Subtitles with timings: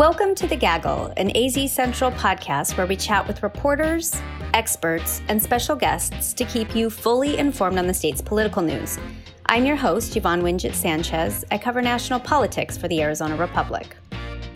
[0.00, 4.18] Welcome to The Gaggle, an AZ Central podcast where we chat with reporters,
[4.54, 8.98] experts, and special guests to keep you fully informed on the state's political news.
[9.44, 11.44] I'm your host, Yvonne Wingett Sanchez.
[11.50, 13.94] I cover national politics for the Arizona Republic.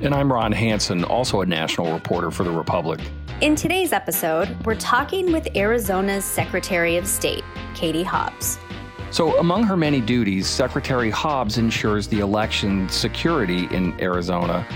[0.00, 3.00] And I'm Ron Hansen, also a national reporter for the Republic.
[3.42, 8.58] In today's episode, we're talking with Arizona's Secretary of State, Katie Hobbs.
[9.10, 14.66] So, among her many duties, Secretary Hobbs ensures the election security in Arizona.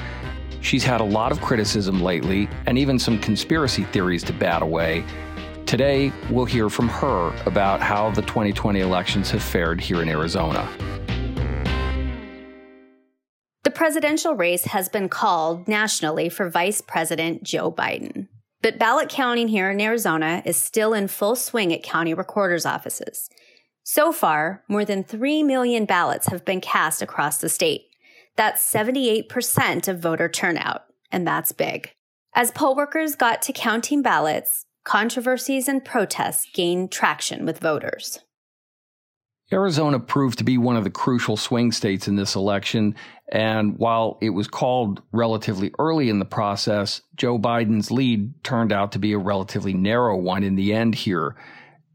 [0.68, 5.02] She's had a lot of criticism lately and even some conspiracy theories to bat away.
[5.64, 10.68] Today, we'll hear from her about how the 2020 elections have fared here in Arizona.
[13.64, 18.28] The presidential race has been called nationally for Vice President Joe Biden.
[18.60, 23.30] But ballot counting here in Arizona is still in full swing at county recorders' offices.
[23.84, 27.87] So far, more than 3 million ballots have been cast across the state.
[28.38, 31.90] That's 78% of voter turnout, and that's big.
[32.34, 38.20] As poll workers got to counting ballots, controversies and protests gained traction with voters.
[39.52, 42.94] Arizona proved to be one of the crucial swing states in this election.
[43.32, 48.92] And while it was called relatively early in the process, Joe Biden's lead turned out
[48.92, 51.34] to be a relatively narrow one in the end here.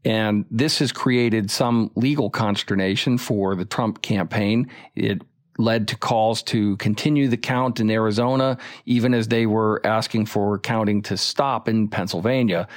[0.04, 4.68] And this has created some legal consternation for the Trump campaign.
[4.94, 5.22] It
[5.58, 10.58] led to calls to continue the count in Arizona, even as they were asking for
[10.58, 12.68] counting to stop in Pennsylvania.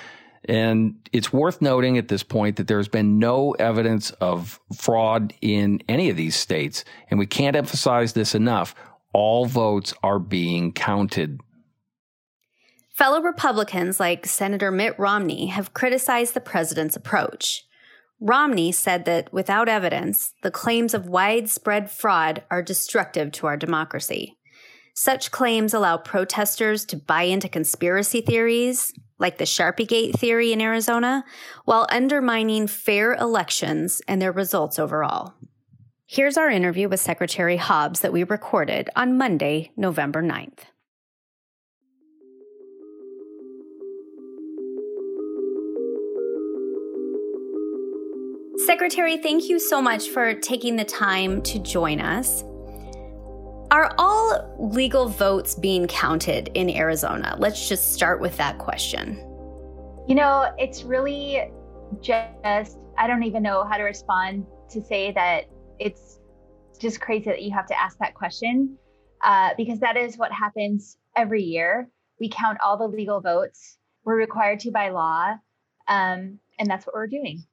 [0.45, 5.81] And it's worth noting at this point that there's been no evidence of fraud in
[5.89, 6.85] any of these states.
[7.09, 8.73] And we can't emphasize this enough.
[9.13, 11.41] All votes are being counted.
[12.93, 17.66] Fellow Republicans like Senator Mitt Romney have criticized the president's approach.
[18.19, 24.37] Romney said that without evidence, the claims of widespread fraud are destructive to our democracy.
[24.93, 31.23] Such claims allow protesters to buy into conspiracy theories, like the Sharpiegate theory in Arizona,
[31.65, 35.35] while undermining fair elections and their results overall.
[36.07, 40.59] Here's our interview with Secretary Hobbs that we recorded on Monday, November 9th.
[48.67, 52.43] Secretary, thank you so much for taking the time to join us.
[53.71, 57.37] Are all legal votes being counted in Arizona?
[57.39, 59.15] Let's just start with that question.
[60.05, 61.49] You know, it's really
[62.01, 65.45] just, I don't even know how to respond to say that
[65.79, 66.19] it's
[66.77, 68.77] just crazy that you have to ask that question
[69.23, 71.89] uh, because that is what happens every year.
[72.19, 75.35] We count all the legal votes, we're required to by law,
[75.87, 77.45] um, and that's what we're doing.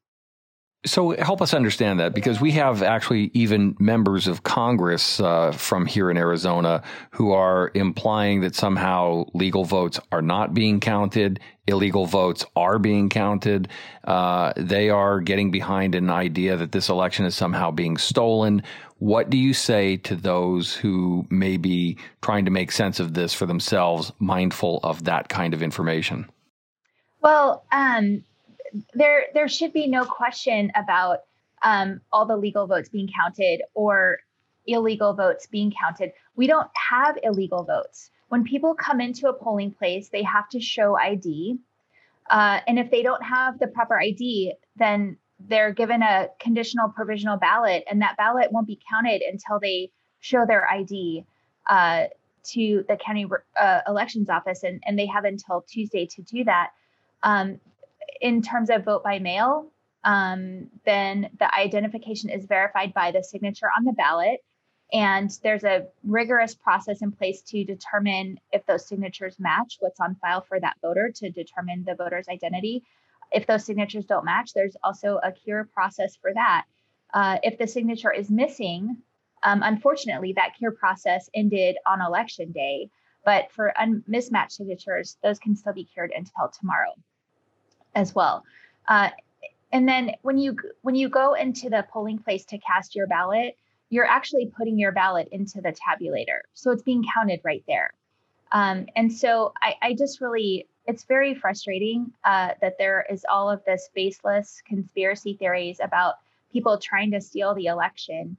[0.86, 5.86] So help us understand that because we have actually even members of Congress uh, from
[5.86, 12.04] here in Arizona who are implying that somehow legal votes are not being counted, illegal
[12.04, 13.68] votes are being counted.
[14.04, 18.62] Uh, they are getting behind an idea that this election is somehow being stolen.
[18.98, 23.32] What do you say to those who may be trying to make sense of this
[23.32, 26.28] for themselves, mindful of that kind of information?
[27.22, 28.24] Well, um,
[28.94, 31.20] there there should be no question about
[31.62, 34.18] um, all the legal votes being counted or
[34.66, 36.12] illegal votes being counted.
[36.36, 38.10] We don't have illegal votes.
[38.28, 41.58] When people come into a polling place, they have to show ID.
[42.30, 47.36] Uh, and if they don't have the proper ID, then they're given a conditional provisional
[47.36, 51.24] ballot, and that ballot won't be counted until they show their ID
[51.68, 52.04] uh,
[52.44, 53.26] to the county
[53.60, 56.70] uh, elections office, and, and they have until Tuesday to do that.
[57.22, 57.60] Um,
[58.24, 59.70] in terms of vote by mail,
[60.02, 64.40] um, then the identification is verified by the signature on the ballot.
[64.94, 70.14] And there's a rigorous process in place to determine if those signatures match what's on
[70.22, 72.82] file for that voter to determine the voter's identity.
[73.30, 76.64] If those signatures don't match, there's also a cure process for that.
[77.12, 78.96] Uh, if the signature is missing,
[79.42, 82.88] um, unfortunately, that cure process ended on election day.
[83.22, 86.94] But for un- mismatched signatures, those can still be cured until tomorrow
[87.94, 88.44] as well.
[88.88, 89.10] Uh,
[89.72, 93.56] and then when you when you go into the polling place to cast your ballot,
[93.90, 97.92] you're actually putting your ballot into the tabulator, so it's being counted right there.
[98.52, 103.50] Um, and so I, I, just really it's very frustrating uh, that there is all
[103.50, 106.14] of this baseless conspiracy theories about
[106.52, 108.36] people trying to steal the election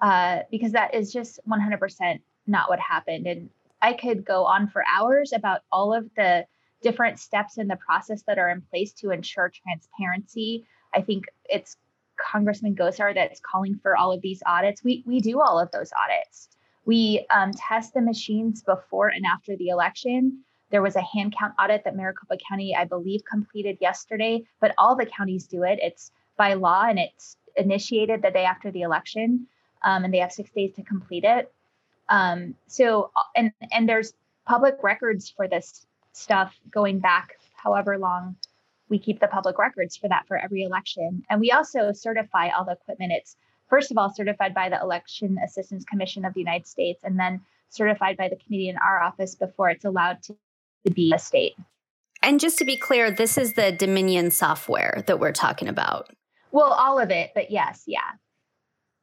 [0.00, 3.26] uh, because that is just 100% not what happened.
[3.26, 3.50] And
[3.80, 6.44] I could go on for hours about all of the
[6.82, 10.66] different steps in the process that are in place to ensure transparency.
[10.94, 11.76] I think it's
[12.16, 14.84] Congressman Gosar that's calling for all of these audits.
[14.84, 16.48] We we do all of those audits.
[16.84, 20.42] We um, test the machines before and after the election.
[20.70, 24.96] There was a hand count audit that Maricopa County, I believe, completed yesterday, but all
[24.96, 25.78] the counties do it.
[25.82, 29.46] It's by law and it's initiated the day after the election,
[29.84, 31.52] um, and they have six days to complete it.
[32.08, 34.14] Um, so, and and there's
[34.46, 38.36] public records for this stuff going back however long
[38.92, 41.22] we keep the public records for that for every election.
[41.30, 43.12] And we also certify all the equipment.
[43.12, 43.36] It's
[43.68, 47.40] first of all certified by the Election Assistance Commission of the United States and then
[47.70, 50.36] certified by the committee in our office before it's allowed to,
[50.94, 51.54] be a state.
[52.22, 56.10] And just to be clear, this is the Dominion software that we're talking about.
[56.50, 58.00] Well, all of it, but yes, yeah.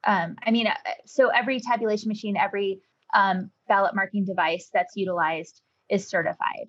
[0.04, 0.74] Um, I mean, uh,
[1.06, 2.82] so every tabulation machine, every
[3.16, 6.68] um, ballot marking device that's utilized is certified.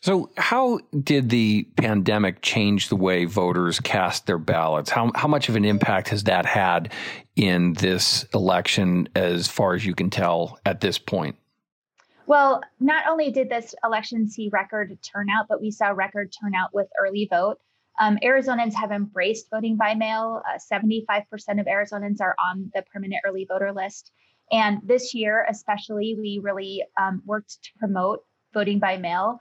[0.00, 4.90] So, how did the pandemic change the way voters cast their ballots?
[4.90, 6.92] How, how much of an impact has that had
[7.34, 11.36] in this election, as far as you can tell at this point?
[12.26, 16.86] Well, not only did this election see record turnout, but we saw record turnout with
[17.00, 17.58] early vote.
[17.98, 20.42] Um, Arizonans have embraced voting by mail.
[20.48, 21.24] Uh, 75%
[21.58, 24.12] of Arizonans are on the permanent early voter list.
[24.52, 28.24] And this year, especially, we really um, worked to promote
[28.54, 29.40] voting by mail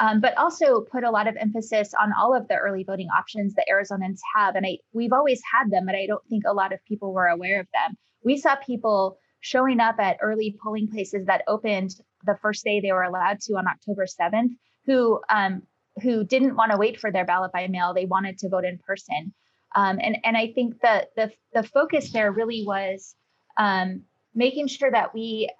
[0.00, 3.54] um, but also put a lot of emphasis on all of the early voting options
[3.54, 4.56] that Arizonans have.
[4.56, 7.26] And I, we've always had them, but I don't think a lot of people were
[7.26, 7.96] aware of them.
[8.24, 11.90] We saw people showing up at early polling places that opened
[12.24, 14.56] the first day they were allowed to on October 7th,
[14.86, 15.62] who um,
[16.02, 17.92] who didn't want to wait for their ballot by mail.
[17.92, 19.34] They wanted to vote in person.
[19.74, 21.06] Um, and and I think the
[21.54, 23.14] the focus there really was
[23.58, 24.02] um,
[24.34, 25.50] making sure that we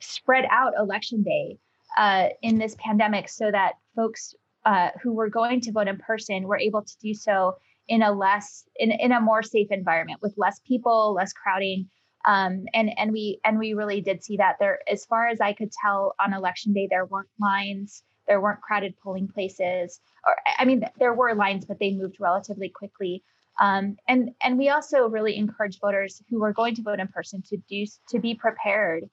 [0.00, 1.58] spread out election day
[1.96, 4.34] uh, in this pandemic so that folks
[4.64, 7.56] uh, who were going to vote in person were able to do so
[7.88, 11.88] in a less in, in a more safe environment with less people less crowding.
[12.24, 15.52] Um, and and we and we really did see that there as far as i
[15.52, 20.64] could tell on election day there weren't lines there weren't crowded polling places or i
[20.64, 23.22] mean there were lines but they moved relatively quickly.
[23.60, 27.42] Um, and and we also really encourage voters who were going to vote in person
[27.48, 29.08] to do to be prepared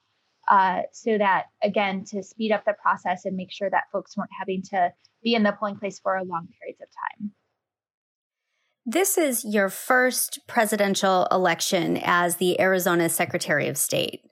[0.49, 4.29] uh, so that again to speed up the process and make sure that folks weren't
[4.37, 4.91] having to
[5.23, 7.31] be in the polling place for long periods of time.
[8.85, 14.25] This is your first presidential election as the Arizona Secretary of State.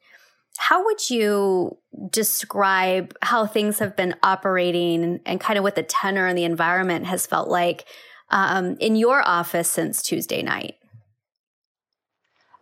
[0.57, 1.77] How would you
[2.09, 7.05] describe how things have been operating and kind of what the tenor and the environment
[7.05, 7.85] has felt like
[8.29, 10.75] um, in your office since Tuesday night?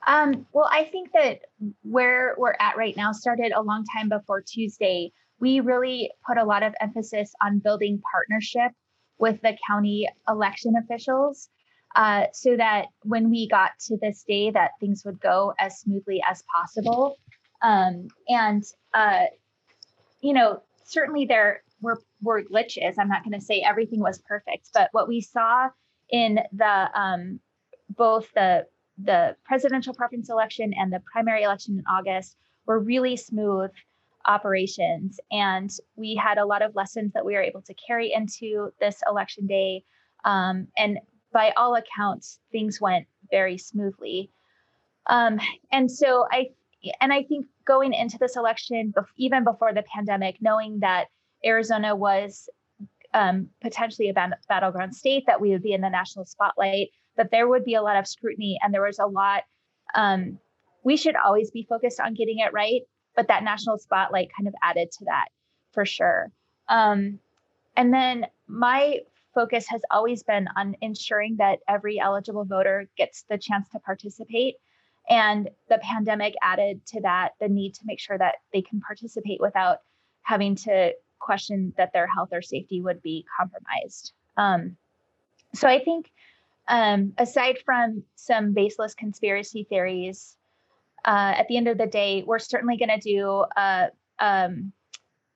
[0.10, 1.42] Um, well, I think that
[1.84, 5.12] where we're at right now started a long time before Tuesday.
[5.40, 8.72] We really put a lot of emphasis on building partnership
[9.20, 11.50] with the county election officials
[11.96, 16.24] uh, so that when we got to this day that things would go as smoothly
[16.28, 17.18] as possible
[17.62, 18.64] um, and
[18.96, 19.26] uh,
[20.22, 24.70] you know certainly there were, were glitches i'm not going to say everything was perfect
[24.74, 25.70] but what we saw
[26.10, 27.40] in the um,
[27.96, 28.66] both the
[29.04, 32.36] the presidential preference election and the primary election in August
[32.66, 33.72] were really smooth
[34.28, 35.20] operations.
[35.32, 39.02] And we had a lot of lessons that we were able to carry into this
[39.08, 39.84] election day.
[40.26, 41.00] Um, and
[41.32, 44.32] by all accounts, things went very smoothly.
[45.08, 45.40] Um,
[45.72, 46.50] and so I,
[47.02, 51.06] and I think going into this election, even before the pandemic, knowing that
[51.46, 52.50] Arizona was
[53.14, 54.14] um, potentially a
[54.48, 57.82] battleground state, that we would be in the national spotlight, that there would be a
[57.84, 59.44] lot of scrutiny and there was a lot
[59.94, 60.40] um,
[60.84, 62.82] we should always be focused on getting it right
[63.16, 65.28] but that national spotlight kind of added to that
[65.72, 66.32] for sure.
[66.68, 67.20] Um,
[67.76, 69.00] and then my
[69.34, 74.56] focus has always been on ensuring that every eligible voter gets the chance to participate.
[75.10, 79.40] And the pandemic added to that the need to make sure that they can participate
[79.40, 79.80] without
[80.22, 84.14] having to question that their health or safety would be compromised.
[84.38, 84.78] Um,
[85.54, 86.12] so i think
[86.70, 90.38] um, aside from some baseless conspiracy theories,
[91.04, 93.88] uh, at the end of the day, we're certainly going to do, a,
[94.20, 94.72] um,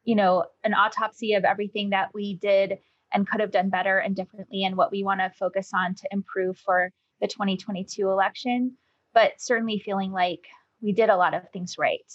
[0.03, 2.77] you know, an autopsy of everything that we did
[3.11, 6.07] and could have done better and differently, and what we want to focus on to
[6.11, 8.75] improve for the 2022 election.
[9.13, 10.45] But certainly feeling like
[10.81, 12.11] we did a lot of things right.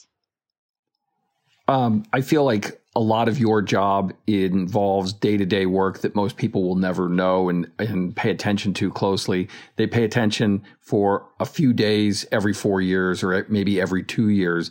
[1.68, 6.16] Um, I feel like a lot of your job involves day to day work that
[6.16, 9.48] most people will never know and, and pay attention to closely.
[9.76, 14.70] They pay attention for a few days every four years or maybe every two years.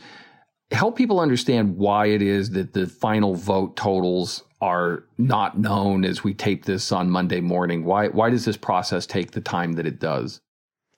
[0.72, 6.24] Help people understand why it is that the final vote totals are not known as
[6.24, 7.86] we tape this on Monday morning.
[7.86, 10.42] Why, why does this process take the time that it does?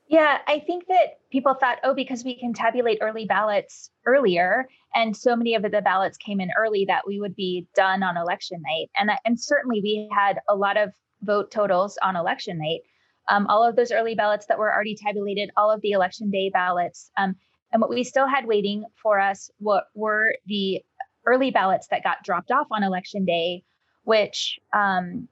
[0.10, 5.16] Yeah, I think that people thought, oh, because we can tabulate early ballots earlier, and
[5.16, 8.60] so many of the ballots came in early that we would be done on election
[8.64, 8.90] night.
[8.98, 10.90] And and certainly we had a lot of
[11.22, 12.80] vote totals on election night.
[13.28, 16.50] Um, all of those early ballots that were already tabulated, all of the election day
[16.50, 17.36] ballots, um,
[17.72, 20.82] and what we still had waiting for us what were the
[21.28, 23.64] early ballots that got dropped off on election day,
[24.06, 25.28] which um,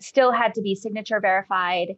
[0.00, 1.88] still had to be signature verified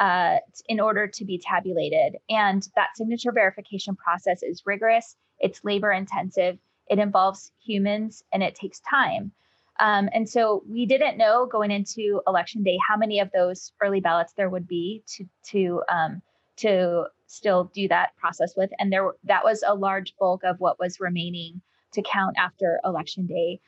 [0.00, 0.38] uh,
[0.68, 2.16] in order to be tabulated.
[2.28, 8.54] And that signature verification process is rigorous, it's labor intensive, it involves humans, and it
[8.54, 9.30] takes time.
[9.78, 14.00] Um, and so we didn't know going into election day how many of those early
[14.00, 16.22] ballots there would be to to um,
[16.56, 18.70] to still do that process with.
[18.78, 23.26] And there that was a large bulk of what was remaining to count after election
[23.26, 23.60] day.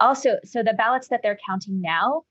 [0.00, 2.24] Also, so the ballots that they're counting now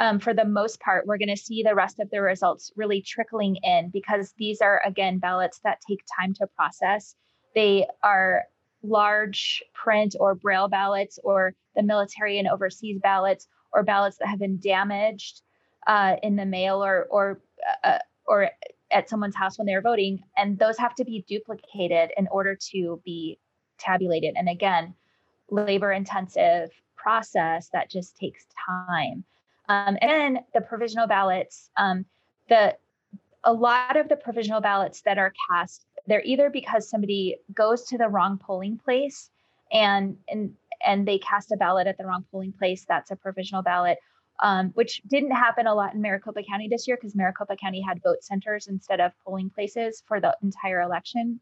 [0.00, 3.02] um, for the most part, we're going to see the rest of the results really
[3.02, 7.14] trickling in because these are, again, ballots that take time to process.
[7.54, 8.44] They are
[8.82, 14.38] large print or braille ballots or the military and overseas ballots or ballots that have
[14.38, 15.42] been damaged
[15.86, 17.40] uh, in the mail or or
[17.84, 18.50] uh, or
[18.90, 20.22] at someone's house when they're voting.
[20.36, 23.38] And those have to be duplicated in order to be
[23.78, 24.34] tabulated.
[24.36, 24.94] And again
[25.50, 29.24] labor intensive process that just takes time
[29.70, 32.04] um, and then the provisional ballots, um,
[32.48, 32.76] the
[33.44, 37.96] a lot of the provisional ballots that are cast, they're either because somebody goes to
[37.96, 39.30] the wrong polling place
[39.72, 40.52] and and
[40.84, 42.84] and they cast a ballot at the wrong polling place.
[42.88, 43.98] That's a provisional ballot,
[44.42, 48.02] um, which didn't happen a lot in Maricopa County this year because Maricopa County had
[48.02, 51.38] vote centers instead of polling places for the entire election.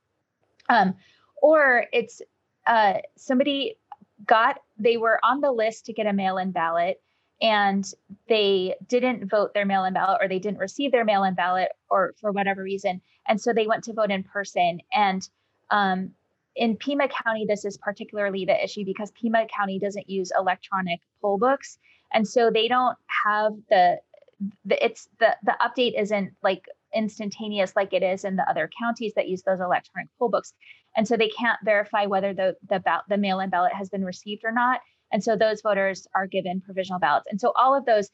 [0.69, 0.97] Um,
[1.41, 2.21] or it's
[2.67, 3.79] uh, somebody
[4.27, 7.01] got they were on the list to get a mail-in ballot
[7.41, 7.85] and
[8.29, 11.69] they didn't vote their mail in ballot or they didn't receive their mail in ballot
[11.91, 13.01] or for whatever reason.
[13.27, 14.81] And so they went to vote in person.
[14.93, 15.29] And
[15.71, 16.11] um,
[16.57, 21.39] in Pima County, this is particularly the issue because Pima County doesn't use electronic poll
[21.39, 21.79] books.
[22.13, 23.99] And so they don't have the,
[24.65, 26.65] the it's the the update isn't like
[26.95, 30.55] instantaneous like it is in the other counties that use those electronic poll books.
[30.97, 34.53] And so they can't verify whether the the, the mail-in ballot has been received or
[34.53, 34.81] not.
[35.13, 37.27] And so those voters are given provisional ballots.
[37.31, 38.11] And so all of those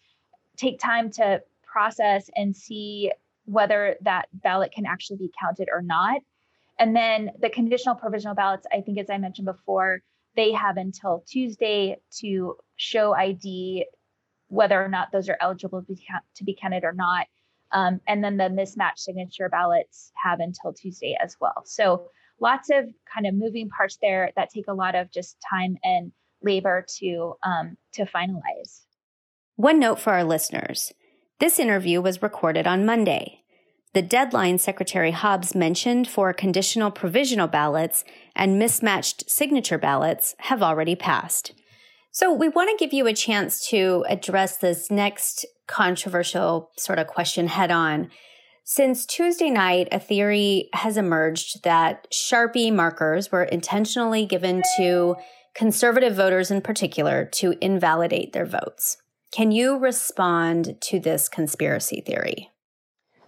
[0.56, 3.10] take time to process and see
[3.46, 6.22] whether that ballot can actually be counted or not.
[6.78, 10.02] And then the conditional provisional ballots, I think, as I mentioned before,
[10.36, 13.86] they have until Tuesday to show ID
[14.48, 17.26] whether or not those are eligible to be, counted or not.
[17.72, 21.62] Um, and then the mismatched signature ballots have until Tuesday as well.
[21.64, 22.10] So
[22.40, 26.12] lots of kind of moving parts there that take a lot of just time and
[26.44, 28.82] labor to um, to finalize.
[29.56, 30.92] One note for our listeners:
[31.40, 33.40] this interview was recorded on Monday.
[33.94, 40.96] The deadline Secretary Hobbs mentioned for conditional provisional ballots and mismatched signature ballots have already
[40.96, 41.52] passed.
[42.10, 47.06] So, we want to give you a chance to address this next controversial sort of
[47.06, 48.10] question head on.
[48.64, 55.16] Since Tuesday night, a theory has emerged that Sharpie markers were intentionally given to
[55.54, 58.96] conservative voters in particular, to invalidate their votes.
[59.32, 62.50] Can you respond to this conspiracy theory?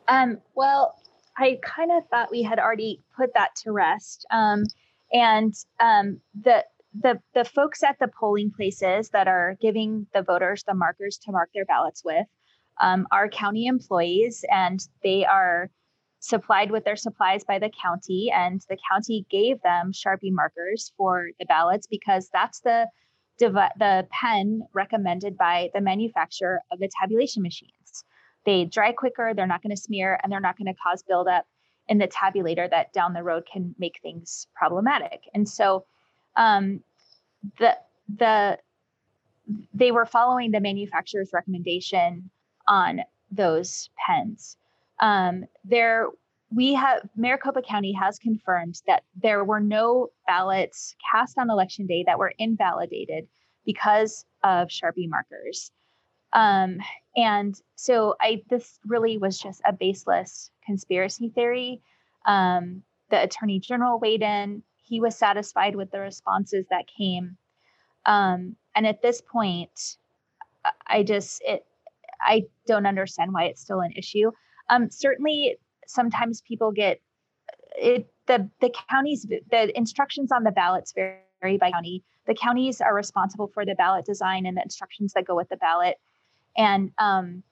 [0.08, 0.94] Um, well,
[1.36, 4.24] I kind of thought we had already put that to rest.
[4.30, 4.64] Um,
[5.12, 6.64] and um, the
[6.98, 11.32] the the folks at the polling places that are giving the voters the markers to
[11.32, 12.26] mark their ballots with
[12.80, 15.70] um, are county employees, and they are
[16.26, 21.28] supplied with their supplies by the county, and the county gave them Sharpie markers for
[21.38, 22.86] the ballots because that's the
[23.38, 28.04] the pen recommended by the manufacturer of the tabulation machines.
[28.46, 31.44] They dry quicker, they're not going to smear, and they're not going to cause buildup
[31.86, 35.20] in the tabulator that down the road can make things problematic.
[35.34, 35.84] And so,
[36.36, 36.82] um,
[37.58, 37.76] the
[38.16, 38.58] the
[39.74, 42.30] they were following the manufacturer's recommendation
[42.66, 44.56] on those pens
[45.00, 46.08] um, there
[46.50, 52.04] we have Maricopa County has confirmed that there were no ballots cast on election day
[52.06, 53.26] that were invalidated
[53.64, 55.72] because of Sharpie markers.
[56.32, 56.78] Um,
[57.16, 61.80] and so I this really was just a baseless conspiracy theory.
[62.26, 64.62] Um, the attorney general weighed in.
[64.82, 67.36] He was satisfied with the responses that came.
[68.04, 69.96] Um, and at this point,
[70.86, 71.64] I just it
[72.20, 74.30] I don't understand why it's still an issue.
[74.68, 75.56] Um, certainly,
[75.86, 77.00] sometimes people get
[77.76, 78.10] it.
[78.26, 82.02] The the counties the instructions on the ballots vary by county.
[82.26, 85.56] The counties are responsible for the ballot design and the instructions that go with the
[85.56, 85.96] ballot,
[86.56, 87.44] and um,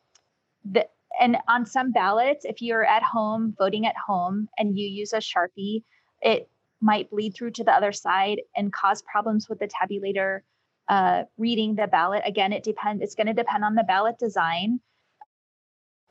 [0.65, 0.89] the
[1.21, 5.19] and on some ballots, if you're at home voting at home and you use a
[5.19, 5.85] Sharpie,
[6.21, 6.49] it
[6.81, 10.41] might bleed through to the other side and cause problems with the tabulator
[10.89, 12.23] uh, reading the ballot.
[12.27, 13.03] Again, it depends.
[13.03, 14.81] It's going to depend on the ballot design.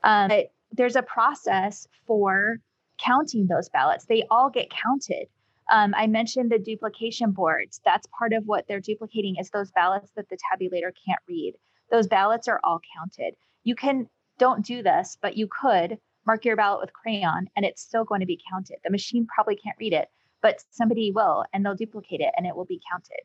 [0.02, 0.30] Um,
[0.76, 2.58] there's a process for
[2.98, 4.06] counting those ballots.
[4.06, 5.26] They all get counted.
[5.72, 7.80] Um, I mentioned the duplication boards.
[7.84, 11.54] That's part of what they're duplicating is those ballots that the tabulator can't read.
[11.90, 13.34] Those ballots are all counted.
[13.62, 17.82] You can don't do this, but you could mark your ballot with crayon and it's
[17.82, 18.76] still going to be counted.
[18.82, 20.08] The machine probably can't read it,
[20.42, 23.20] but somebody will and they'll duplicate it and it will be counted.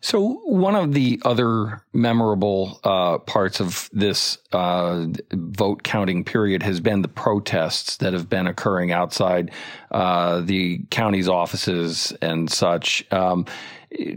[0.00, 6.78] So, one of the other memorable uh, parts of this uh, vote counting period has
[6.78, 9.50] been the protests that have been occurring outside
[9.90, 13.04] uh, the county's offices and such.
[13.10, 13.44] Um,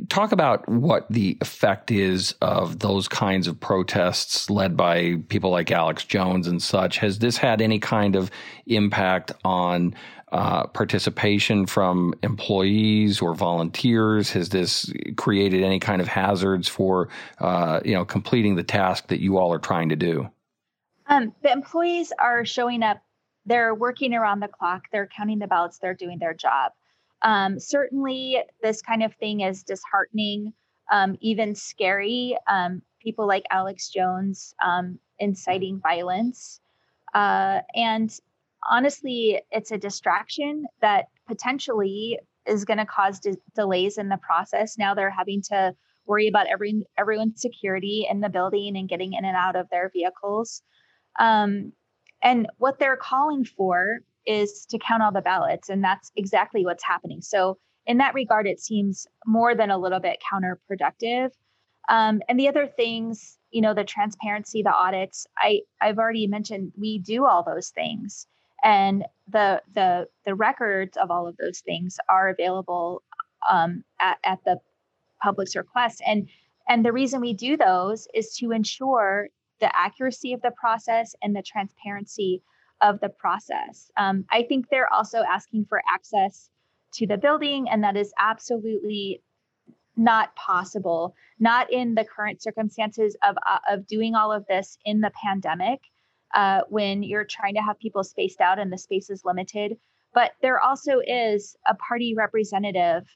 [0.10, 5.72] talk about what the effect is of those kinds of protests led by people like
[5.72, 6.98] Alex Jones and such.
[6.98, 8.30] Has this had any kind of
[8.68, 9.96] impact on
[10.32, 14.32] uh, participation from employees or volunteers?
[14.32, 17.10] Has this created any kind of hazards for
[17.40, 20.30] uh, you know completing the task that you all are trying to do?
[21.08, 23.02] Um, the employees are showing up.
[23.46, 24.84] They're working around the clock.
[24.92, 25.80] They're counting the ballots.
[25.80, 26.72] They're doing their job.
[27.24, 30.54] Um, certainly, this kind of thing is disheartening,
[30.92, 32.38] um, even scary.
[32.48, 36.60] Um, people like Alex Jones um, inciting violence.
[37.14, 38.18] Uh, and
[38.70, 44.78] honestly, it's a distraction that potentially is going to cause de- delays in the process.
[44.78, 45.74] Now they're having to
[46.06, 49.90] worry about every everyone's security in the building and getting in and out of their
[49.94, 50.62] vehicles.
[51.20, 51.74] Um,
[52.24, 56.84] and what they're calling for is to count all the ballots, and that's exactly what's
[56.84, 57.22] happening.
[57.22, 61.32] So in that regard, it seems more than a little bit counterproductive.
[61.90, 66.74] Um, and the other things, you know, the transparency, the audits, I I've already mentioned
[66.78, 68.28] we do all those things
[68.64, 73.04] and the the the records of all of those things are available
[73.50, 74.58] um, at, at the
[75.22, 76.02] public's request.
[76.06, 76.28] And
[76.68, 79.28] and the reason we do those is to ensure
[79.60, 82.42] the accuracy of the process and the transparency
[82.82, 83.92] of the process.
[83.98, 86.50] Um, i think they're also asking for access
[86.94, 89.22] to the building and that is absolutely
[89.98, 91.16] not possible.
[91.40, 95.80] Not in the current circumstances of uh, of doing all of this in the pandemic
[96.34, 99.78] uh, when you're trying to have people spaced out and the space is limited.
[100.14, 103.08] But there also is a party representative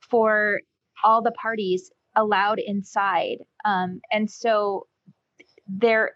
[0.00, 0.60] for
[1.04, 4.86] all the parties allowed inside, um, and so
[5.66, 6.12] there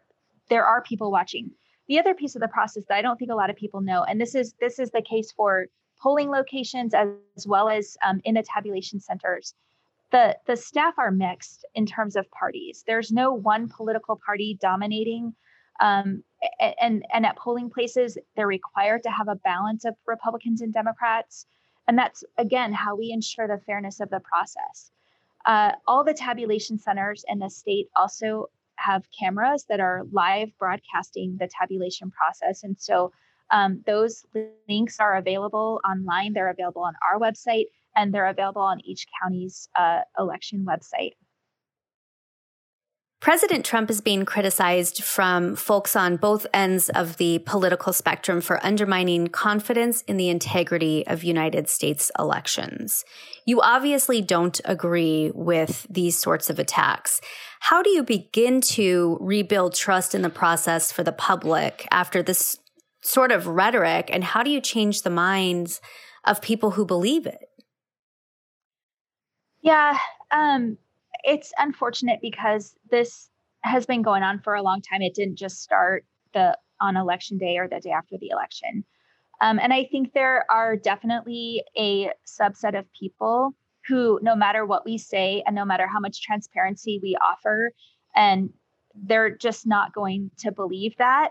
[0.48, 1.50] there are people watching.
[1.88, 4.04] The other piece of the process that I don't think a lot of people know,
[4.04, 5.66] and this is this is the case for
[6.02, 9.54] polling locations as, as well as um, in the tabulation centers.
[10.12, 12.82] The, the staff are mixed in terms of parties.
[12.86, 15.34] There's no one political party dominating
[15.80, 16.22] um,
[16.80, 21.46] and and at polling places, they're required to have a balance of Republicans and Democrats,
[21.88, 24.90] and that's again how we ensure the fairness of the process.
[25.46, 31.36] Uh, all the tabulation centers in the state also have cameras that are live broadcasting
[31.38, 33.12] the tabulation process, and so
[33.50, 34.24] um, those
[34.68, 36.32] links are available online.
[36.32, 37.66] They're available on our website,
[37.96, 41.14] and they're available on each county's uh, election website.
[43.20, 48.64] President Trump is being criticized from folks on both ends of the political spectrum for
[48.64, 53.04] undermining confidence in the integrity of United States elections.
[53.44, 57.20] You obviously don't agree with these sorts of attacks.
[57.60, 62.56] How do you begin to rebuild trust in the process for the public after this
[63.02, 64.08] sort of rhetoric?
[64.10, 65.82] And how do you change the minds
[66.24, 67.50] of people who believe it?
[69.60, 69.98] Yeah.
[70.30, 70.78] Um,
[71.24, 73.28] it's unfortunate because this
[73.62, 75.02] has been going on for a long time.
[75.02, 78.84] It didn't just start the on election day or the day after the election.
[79.40, 83.54] Um, and I think there are definitely a subset of people
[83.86, 87.72] who, no matter what we say and no matter how much transparency we offer,
[88.14, 88.50] and
[88.94, 91.30] they're just not going to believe that.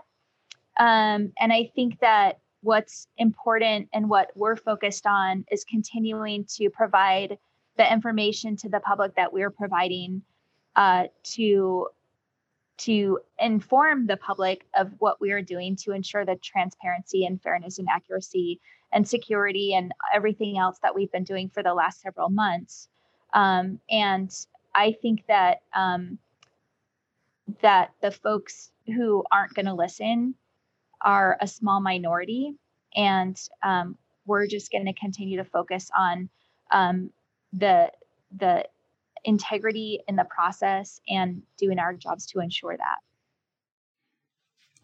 [0.78, 6.68] Um, and I think that what's important and what we're focused on is continuing to
[6.70, 7.38] provide
[7.80, 10.20] the information to the public that we're providing
[10.76, 11.88] uh, to
[12.76, 17.78] to inform the public of what we are doing to ensure the transparency and fairness
[17.78, 18.60] and accuracy
[18.92, 22.88] and security and everything else that we've been doing for the last several months.
[23.32, 24.30] Um, and
[24.74, 26.18] I think that um,
[27.62, 30.34] that the folks who aren't going to listen
[31.00, 32.56] are a small minority,
[32.94, 36.28] and um, we're just going to continue to focus on
[36.72, 37.10] um,
[37.52, 37.90] the
[38.36, 38.64] the
[39.24, 42.98] integrity in the process and doing our jobs to ensure that.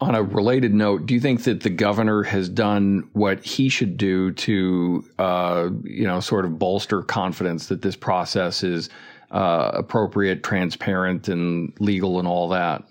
[0.01, 3.97] on a related note, do you think that the governor has done what he should
[3.97, 8.91] do to, uh, you know, sort of bolster confidence that this process is
[9.31, 12.85] uh, appropriate, transparent, and legal, and all that?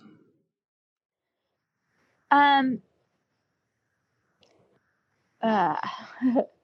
[2.32, 2.82] Um.
[5.42, 5.76] Uh,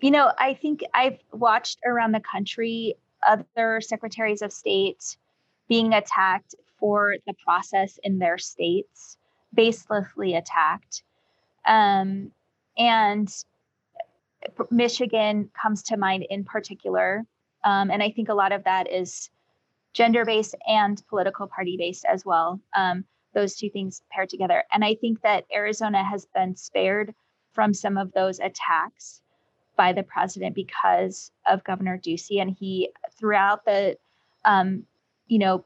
[0.00, 2.94] you know, I think I've watched around the country
[3.26, 5.16] other secretaries of state
[5.68, 9.18] being attacked for the process in their states,
[9.56, 11.02] baselessly attacked.
[11.66, 12.32] Um,
[12.78, 13.28] and
[14.70, 17.24] Michigan comes to mind in particular.
[17.64, 19.28] Um, and I think a lot of that is
[19.92, 22.58] gender based and political party based as well.
[22.74, 24.64] Um, those two things paired together.
[24.72, 27.14] And I think that Arizona has been spared
[27.52, 29.20] from some of those attacks
[29.80, 32.38] by the president because of Governor Ducey.
[32.38, 33.96] And he, throughout the,
[34.44, 34.84] um,
[35.26, 35.64] you know,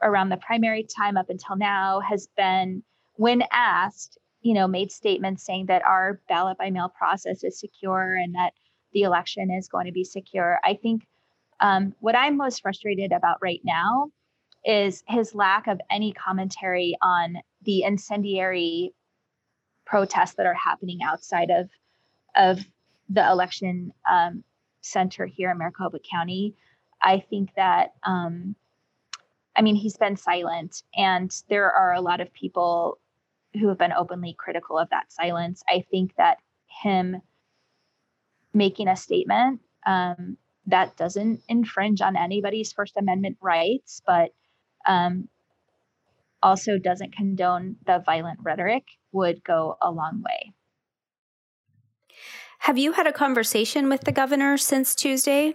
[0.00, 5.42] around the primary time up until now, has been, when asked, you know, made statements
[5.42, 8.52] saying that our ballot by mail process is secure and that
[8.92, 10.60] the election is going to be secure.
[10.62, 11.08] I think
[11.58, 14.12] um, what I'm most frustrated about right now
[14.64, 18.92] is his lack of any commentary on the incendiary
[19.84, 21.68] protests that are happening outside of
[22.36, 22.64] of
[23.08, 24.44] the election um,
[24.80, 26.54] center here in Maricopa County.
[27.02, 28.54] I think that um,
[29.56, 32.98] I mean he's been silent, and there are a lot of people
[33.54, 35.62] who have been openly critical of that silence.
[35.68, 36.38] I think that
[36.82, 37.22] him
[38.52, 44.30] making a statement um, that doesn't infringe on anybody's First Amendment rights, but
[44.86, 45.28] um,
[46.42, 50.52] also doesn't condone the violent rhetoric would go a long way.
[52.58, 55.54] Have you had a conversation with the governor since Tuesday?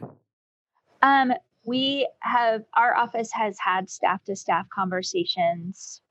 [1.02, 1.34] Um,
[1.66, 6.02] we have our office has had staff to staff conversations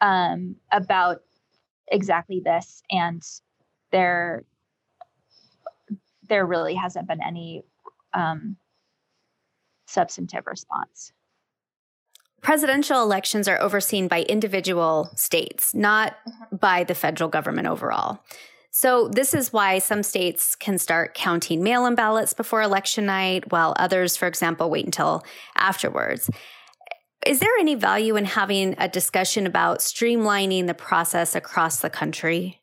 [0.00, 1.18] um, about
[1.88, 3.22] exactly this, and
[3.92, 4.44] there
[6.28, 7.64] there really hasn't been any
[8.12, 8.56] um,
[9.86, 11.12] substantive response.
[12.40, 16.56] Presidential elections are overseen by individual states, not mm-hmm.
[16.56, 18.20] by the federal government overall.
[18.80, 23.50] So, this is why some states can start counting mail in ballots before election night,
[23.50, 25.24] while others, for example, wait until
[25.56, 26.30] afterwards.
[27.26, 32.60] Is there any value in having a discussion about streamlining the process across the country?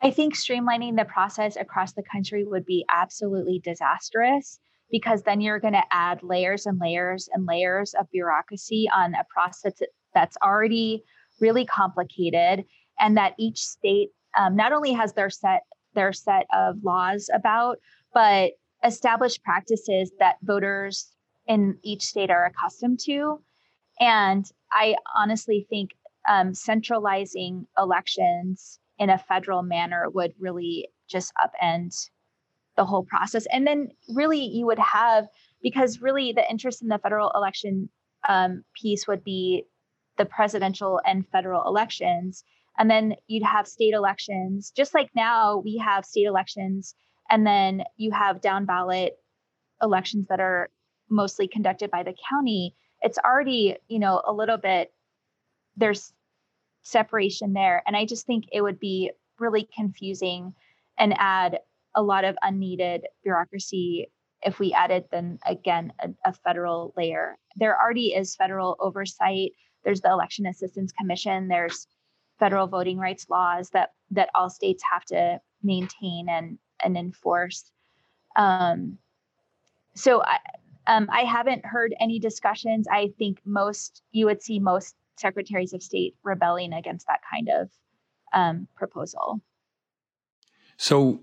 [0.00, 4.60] I think streamlining the process across the country would be absolutely disastrous
[4.92, 9.26] because then you're going to add layers and layers and layers of bureaucracy on a
[9.28, 9.72] process
[10.14, 11.02] that's already
[11.40, 12.64] really complicated
[13.00, 15.62] and that each state um, not only has their set
[15.94, 17.78] their set of laws about
[18.12, 18.52] but
[18.84, 21.12] established practices that voters
[21.46, 23.40] in each state are accustomed to
[24.00, 25.90] and i honestly think
[26.28, 32.08] um, centralizing elections in a federal manner would really just upend
[32.76, 33.46] the whole process.
[33.52, 35.26] And then really you would have,
[35.62, 37.88] because really the interest in the federal election
[38.28, 39.64] um, piece would be
[40.16, 42.44] the presidential and federal elections.
[42.78, 46.94] And then you'd have state elections, just like now we have state elections,
[47.30, 49.16] and then you have down ballot
[49.82, 50.70] elections that are
[51.08, 52.74] mostly conducted by the county.
[53.02, 54.92] It's already, you know, a little bit,
[55.76, 56.12] there's
[56.82, 57.82] separation there.
[57.86, 60.54] And I just think it would be really confusing
[60.98, 61.58] and add
[61.94, 64.10] a lot of unneeded bureaucracy
[64.42, 67.38] if we added then again a, a, federal layer.
[67.56, 69.52] There already is federal oversight.
[69.84, 71.48] There's the Election Assistance Commission.
[71.48, 71.86] There's
[72.38, 77.70] federal voting rights laws that that all states have to maintain and and enforce.
[78.36, 78.98] Um,
[79.94, 80.38] so I
[80.86, 82.86] um, I haven't heard any discussions.
[82.90, 87.70] I think most you would see most secretaries of state rebelling against that kind of
[88.32, 89.40] um, proposal.
[90.76, 91.20] So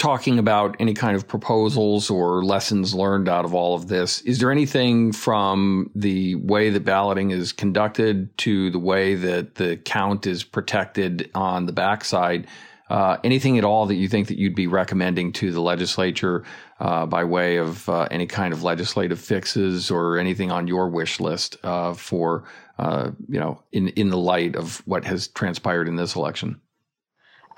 [0.00, 4.22] talking about any kind of proposals or lessons learned out of all of this.
[4.22, 9.76] Is there anything from the way that balloting is conducted to the way that the
[9.76, 12.46] count is protected on the backside?
[12.88, 16.44] Uh, anything at all that you think that you'd be recommending to the legislature
[16.80, 21.20] uh, by way of uh, any kind of legislative fixes or anything on your wish
[21.20, 22.44] list uh, for
[22.78, 26.58] uh, you know in in the light of what has transpired in this election?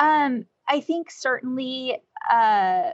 [0.00, 1.98] Um, I think certainly
[2.30, 2.90] uh,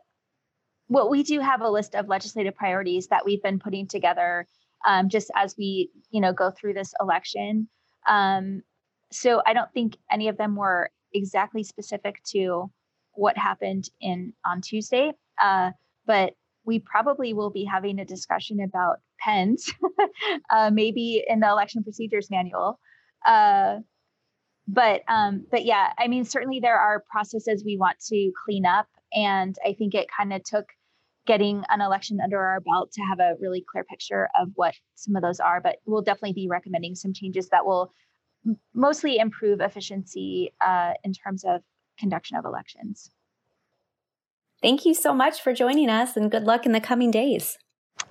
[0.89, 4.47] well, we do have a list of legislative priorities that we've been putting together
[4.87, 7.69] um, just as we, you know, go through this election.
[8.09, 8.63] Um,
[9.13, 12.71] so I don't think any of them were exactly specific to
[13.13, 15.13] what happened in on Tuesday,
[15.43, 15.73] uh,
[16.07, 19.73] but we probably will be having a discussion about pens,
[20.51, 22.79] uh, maybe in the election procedures manual.
[23.27, 23.79] Uh,
[24.69, 28.87] but um, but yeah, I mean, certainly there are processes we want to clean up,
[29.13, 30.67] and I think it kind of took
[31.27, 35.15] getting an election under our belt to have a really clear picture of what some
[35.15, 35.61] of those are.
[35.61, 37.93] But we'll definitely be recommending some changes that will
[38.75, 41.61] mostly improve efficiency uh, in terms of
[41.99, 43.11] conduction of elections.
[44.63, 47.59] Thank you so much for joining us and good luck in the coming days.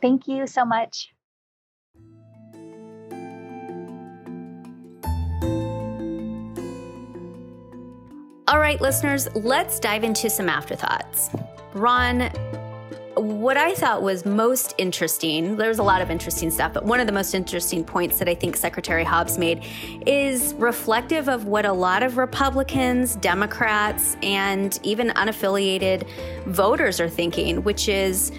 [0.01, 1.11] Thank you so much.
[8.57, 11.29] All right, listeners, let's dive into some afterthoughts.
[11.75, 12.21] Ron,
[13.13, 17.05] what I thought was most interesting, there's a lot of interesting stuff, but one of
[17.05, 19.63] the most interesting points that I think Secretary Hobbs made
[20.07, 26.07] is reflective of what a lot of Republicans, Democrats, and even unaffiliated
[26.47, 28.31] voters are thinking, which is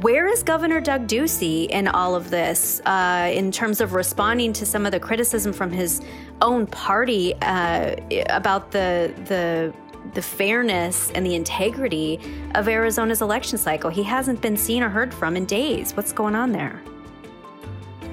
[0.00, 4.66] where is Governor Doug Ducey in all of this uh, in terms of responding to
[4.66, 6.00] some of the criticism from his
[6.40, 7.94] own party uh,
[8.28, 9.72] about the the
[10.12, 12.20] the fairness and the integrity
[12.54, 13.88] of Arizona's election cycle.
[13.88, 15.96] He hasn't been seen or heard from in days.
[15.96, 16.82] What's going on there?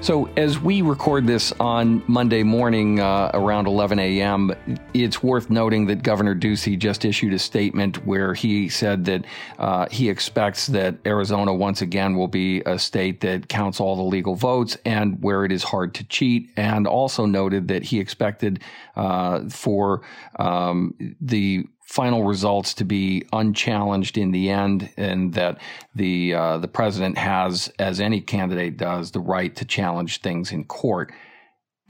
[0.02, 4.52] So, as we record this on Monday morning uh, around 11 a.m.,
[4.92, 9.24] it's worth noting that Governor Ducey just issued a statement where he said that
[9.60, 14.02] uh, he expects that Arizona once again will be a state that counts all the
[14.02, 18.58] legal votes and where it is hard to cheat, and also noted that he expected
[18.96, 20.02] uh, for
[20.36, 25.60] um, the final results to be unchallenged in the end, and that
[25.94, 30.64] the uh, the president has, as any candidate does, the right to challenge things in
[30.64, 31.12] court.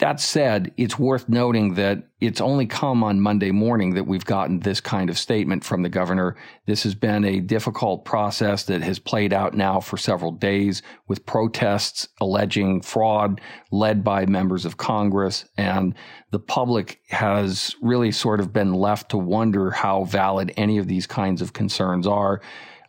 [0.02, 4.58] That said, it's worth noting that it's only come on Monday morning that we've gotten
[4.58, 6.34] this kind of statement from the governor.
[6.66, 11.24] This has been a difficult process that has played out now for several days with
[11.24, 15.44] protests alleging fraud led by members of Congress.
[15.56, 15.94] And
[16.32, 21.06] the public has really sort of been left to wonder how valid any of these
[21.06, 22.40] kinds of concerns are.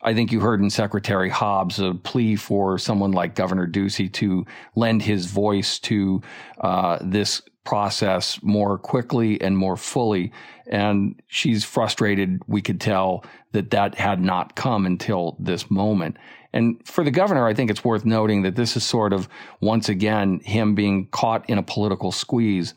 [0.03, 4.45] I think you heard in Secretary Hobbs a plea for someone like Governor Ducey to
[4.75, 6.21] lend his voice to
[6.59, 10.31] uh, this process more quickly and more fully.
[10.67, 16.17] And she's frustrated, we could tell, that that had not come until this moment.
[16.51, 19.29] And for the governor, I think it's worth noting that this is sort of
[19.61, 22.73] once again him being caught in a political squeeze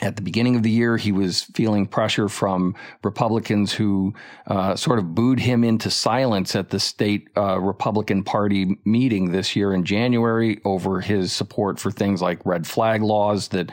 [0.00, 2.74] at the beginning of the year, he was feeling pressure from
[3.04, 4.14] Republicans who
[4.46, 9.54] uh, sort of booed him into silence at the state uh, Republican Party meeting this
[9.54, 13.70] year in January over his support for things like red flag laws that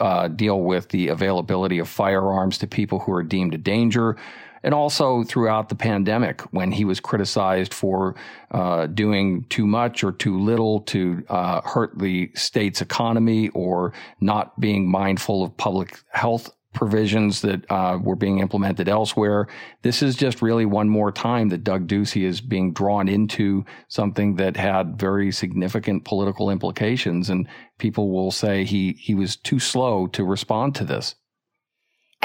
[0.00, 4.16] uh, deal with the availability of firearms to people who are deemed a danger
[4.64, 8.16] and also throughout the pandemic when he was criticized for
[8.50, 14.58] uh, doing too much or too little to uh, hurt the state's economy or not
[14.58, 19.46] being mindful of public health provisions that uh, were being implemented elsewhere.
[19.82, 24.36] This is just really one more time that Doug Ducey is being drawn into something
[24.36, 27.46] that had very significant political implications, and
[27.78, 31.14] people will say he he was too slow to respond to this.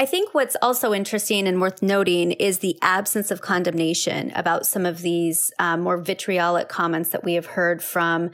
[0.00, 4.86] I think what's also interesting and worth noting is the absence of condemnation about some
[4.86, 8.30] of these um, more vitriolic comments that we have heard from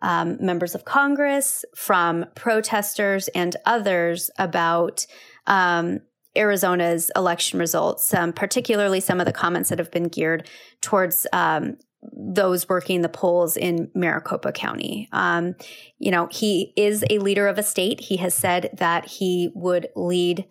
[0.00, 5.04] um, members of Congress, from protesters, and others about
[5.46, 6.00] um,
[6.34, 10.48] Arizona's election results, um, particularly some of the comments that have been geared
[10.80, 11.76] towards um,
[12.14, 15.06] those working the polls in Maricopa County.
[15.12, 15.54] Um,
[15.98, 18.00] you know, he is a leader of a state.
[18.00, 20.46] He has said that he would lead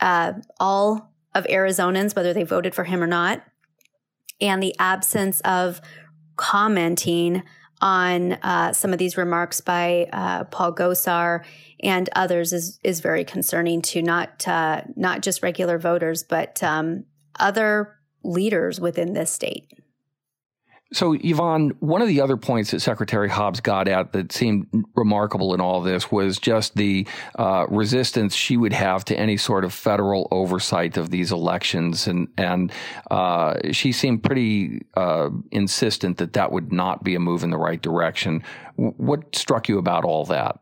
[0.00, 3.42] uh, all of Arizonans, whether they voted for him or not,
[4.40, 5.80] and the absence of
[6.36, 7.42] commenting
[7.80, 11.44] on uh, some of these remarks by uh, Paul Gosar
[11.80, 17.04] and others is is very concerning to not uh, not just regular voters, but um,
[17.38, 19.72] other leaders within this state.
[20.92, 25.52] So, Yvonne, one of the other points that Secretary Hobbs got at that seemed remarkable
[25.52, 29.72] in all this was just the uh, resistance she would have to any sort of
[29.74, 32.70] federal oversight of these elections, and and
[33.10, 37.58] uh, she seemed pretty uh, insistent that that would not be a move in the
[37.58, 38.44] right direction.
[38.76, 40.60] What struck you about all that?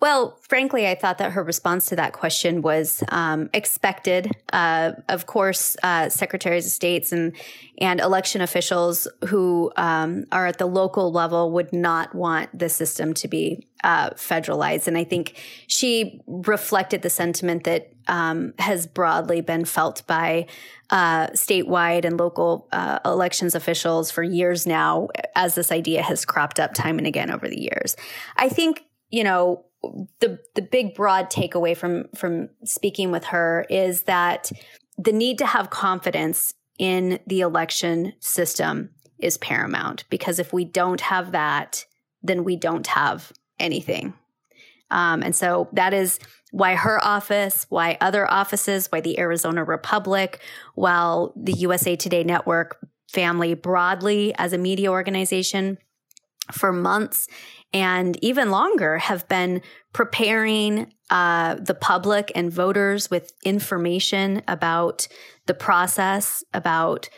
[0.00, 4.30] Well, frankly, I thought that her response to that question was um, expected.
[4.52, 7.34] Uh, of course, uh, secretaries of states and
[7.80, 13.12] and election officials who um, are at the local level would not want the system
[13.14, 19.40] to be uh, federalized, and I think she reflected the sentiment that um, has broadly
[19.40, 20.46] been felt by
[20.90, 26.60] uh, statewide and local uh, elections officials for years now, as this idea has cropped
[26.60, 27.96] up time and again over the years.
[28.36, 29.64] I think you know,
[30.20, 34.50] the the big broad takeaway from from speaking with her is that
[34.96, 41.00] the need to have confidence in the election system is paramount because if we don't
[41.00, 41.84] have that,
[42.22, 44.14] then we don't have anything.
[44.90, 46.18] Um, and so that is
[46.50, 50.40] why her office, why other offices, why the Arizona Republic,
[50.74, 55.78] while the USA Today Network family broadly as a media organization
[56.52, 57.28] for months
[57.72, 65.08] and even longer have been preparing uh, the public and voters with information about
[65.46, 67.08] the process, about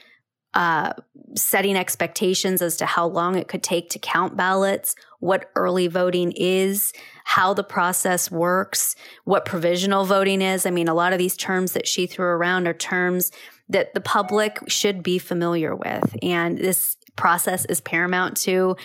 [0.55, 0.93] uh,
[1.37, 6.33] setting expectations as to how long it could take to count ballots, what early voting
[6.33, 6.93] is,
[7.25, 10.67] how the process works, what provisional voting is.
[10.67, 13.31] I mean, a lot of these terms that she threw around are terms
[13.69, 16.17] that the public should be familiar with.
[16.21, 18.77] And this process is paramount to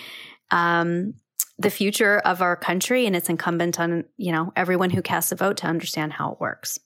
[0.50, 1.14] um,
[1.58, 3.06] the future of our country.
[3.06, 6.40] And it's incumbent on, you know, everyone who casts a vote to understand how it
[6.40, 6.78] works.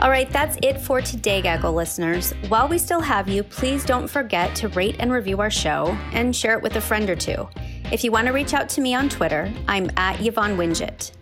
[0.00, 2.32] All right, that's it for today, Gaggle listeners.
[2.48, 6.34] While we still have you, please don't forget to rate and review our show and
[6.34, 7.46] share it with a friend or two.
[7.92, 11.12] If you want to reach out to me on Twitter, I'm at Yvonne Wingett.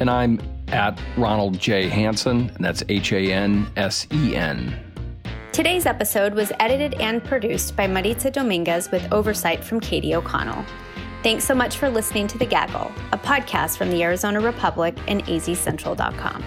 [0.00, 1.88] And I'm at Ronald J.
[1.88, 4.85] Hansen, and that's H A N S E N.
[5.56, 10.62] Today's episode was edited and produced by Maritza Dominguez with oversight from Katie O'Connell.
[11.22, 15.24] Thanks so much for listening to The Gaggle, a podcast from the Arizona Republic and
[15.24, 16.44] azcentral.com.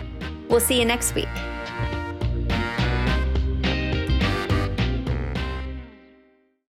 [0.47, 1.27] We'll see you next week.